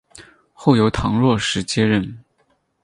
[0.53, 2.17] 后由唐若时接任。